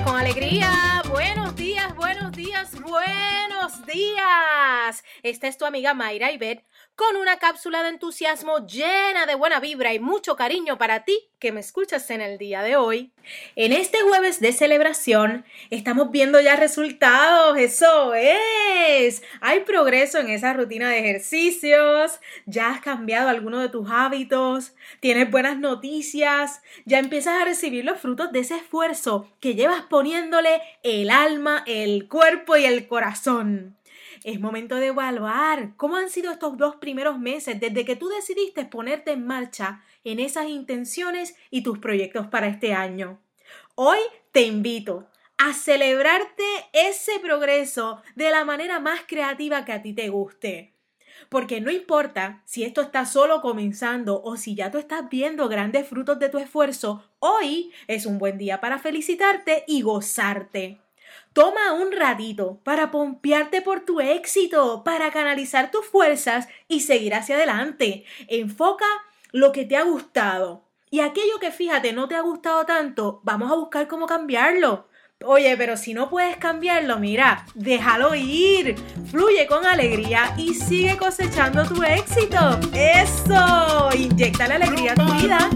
con 0.00 0.16
alegría, 0.16 1.02
buenos 1.10 1.54
días, 1.54 1.94
buenos 1.94 2.32
días, 2.32 2.80
buenos 2.80 3.84
días. 3.84 5.04
Esta 5.22 5.48
es 5.48 5.58
tu 5.58 5.66
amiga 5.66 5.92
Mayra 5.92 6.32
Ibet 6.32 6.64
con 6.94 7.16
una 7.16 7.38
cápsula 7.38 7.82
de 7.82 7.88
entusiasmo 7.88 8.66
llena 8.66 9.26
de 9.26 9.34
buena 9.34 9.60
vibra 9.60 9.94
y 9.94 9.98
mucho 9.98 10.36
cariño 10.36 10.78
para 10.78 11.04
ti 11.04 11.18
que 11.38 11.50
me 11.50 11.60
escuchas 11.60 12.08
en 12.10 12.20
el 12.20 12.38
día 12.38 12.62
de 12.62 12.76
hoy. 12.76 13.12
En 13.56 13.72
este 13.72 14.00
jueves 14.02 14.38
de 14.38 14.52
celebración 14.52 15.44
estamos 15.70 16.12
viendo 16.12 16.40
ya 16.40 16.54
resultados, 16.54 17.58
eso 17.58 18.14
es. 18.14 19.22
Hay 19.40 19.60
progreso 19.60 20.18
en 20.18 20.28
esa 20.28 20.52
rutina 20.52 20.88
de 20.88 21.00
ejercicios, 21.00 22.20
ya 22.46 22.70
has 22.70 22.80
cambiado 22.80 23.28
alguno 23.28 23.58
de 23.60 23.68
tus 23.68 23.90
hábitos, 23.90 24.74
tienes 25.00 25.30
buenas 25.30 25.58
noticias, 25.58 26.62
ya 26.84 26.98
empiezas 26.98 27.40
a 27.40 27.44
recibir 27.44 27.84
los 27.84 27.98
frutos 27.98 28.30
de 28.30 28.40
ese 28.40 28.56
esfuerzo 28.56 29.28
que 29.40 29.54
llevas 29.54 29.82
poniéndole 29.82 30.60
el 30.82 31.10
alma, 31.10 31.64
el 31.66 32.08
cuerpo 32.08 32.56
y 32.56 32.66
el 32.66 32.86
corazón. 32.86 33.76
Es 34.24 34.38
momento 34.38 34.76
de 34.76 34.88
evaluar 34.88 35.74
cómo 35.76 35.96
han 35.96 36.08
sido 36.08 36.30
estos 36.30 36.56
dos 36.56 36.76
primeros 36.76 37.18
meses 37.18 37.58
desde 37.58 37.84
que 37.84 37.96
tú 37.96 38.08
decidiste 38.08 38.64
ponerte 38.64 39.12
en 39.12 39.26
marcha 39.26 39.82
en 40.04 40.20
esas 40.20 40.48
intenciones 40.48 41.34
y 41.50 41.62
tus 41.62 41.78
proyectos 41.78 42.28
para 42.28 42.46
este 42.46 42.72
año. 42.72 43.20
Hoy 43.74 43.98
te 44.30 44.42
invito 44.42 45.08
a 45.38 45.52
celebrarte 45.54 46.44
ese 46.72 47.18
progreso 47.18 48.00
de 48.14 48.30
la 48.30 48.44
manera 48.44 48.78
más 48.78 49.00
creativa 49.08 49.64
que 49.64 49.72
a 49.72 49.82
ti 49.82 49.92
te 49.92 50.08
guste. 50.08 50.72
Porque 51.28 51.60
no 51.60 51.72
importa 51.72 52.42
si 52.44 52.62
esto 52.62 52.80
está 52.80 53.06
solo 53.06 53.40
comenzando 53.40 54.22
o 54.22 54.36
si 54.36 54.54
ya 54.54 54.70
tú 54.70 54.78
estás 54.78 55.08
viendo 55.10 55.48
grandes 55.48 55.88
frutos 55.88 56.20
de 56.20 56.28
tu 56.28 56.38
esfuerzo, 56.38 57.04
hoy 57.18 57.72
es 57.88 58.06
un 58.06 58.18
buen 58.18 58.38
día 58.38 58.60
para 58.60 58.78
felicitarte 58.78 59.64
y 59.66 59.82
gozarte. 59.82 60.81
Toma 61.32 61.72
un 61.72 61.92
ratito 61.92 62.60
para 62.64 62.90
pompearte 62.90 63.62
por 63.62 63.80
tu 63.80 64.00
éxito, 64.00 64.84
para 64.84 65.10
canalizar 65.10 65.70
tus 65.70 65.86
fuerzas 65.86 66.48
y 66.68 66.80
seguir 66.80 67.14
hacia 67.14 67.36
adelante. 67.36 68.04
Enfoca 68.28 68.86
lo 69.32 69.52
que 69.52 69.64
te 69.64 69.76
ha 69.76 69.82
gustado. 69.82 70.64
Y 70.90 71.00
aquello 71.00 71.38
que 71.40 71.50
fíjate 71.50 71.92
no 71.92 72.06
te 72.06 72.16
ha 72.16 72.20
gustado 72.20 72.66
tanto, 72.66 73.20
vamos 73.24 73.50
a 73.50 73.54
buscar 73.54 73.88
cómo 73.88 74.06
cambiarlo. 74.06 74.88
Oye, 75.24 75.56
pero 75.56 75.76
si 75.76 75.94
no 75.94 76.10
puedes 76.10 76.36
cambiarlo, 76.36 76.98
mira, 76.98 77.46
déjalo 77.54 78.14
ir. 78.14 78.74
Fluye 79.10 79.46
con 79.46 79.64
alegría 79.64 80.34
y 80.36 80.54
sigue 80.54 80.96
cosechando 80.96 81.64
tu 81.64 81.82
éxito. 81.82 82.58
Eso, 82.74 83.88
inyecta 83.96 84.48
la 84.48 84.56
alegría 84.56 84.92
a 84.92 84.94
tu 84.96 85.12
vida. 85.14 85.50